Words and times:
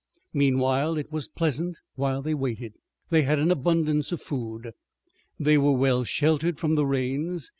Meanwhile 0.33 0.97
it 0.97 1.11
was 1.11 1.27
pleasant 1.27 1.77
while 1.93 2.23
they 2.23 2.33
waited. 2.33 2.73
They 3.11 3.21
had 3.21 3.37
an 3.37 3.51
abundance 3.51 4.11
of 4.11 4.19
food. 4.19 4.71
They 5.39 5.59
were 5.59 5.73
well 5.73 6.03
sheltered 6.05 6.57
from 6.59 6.73
the 6.73 6.87
rains. 6.87 7.47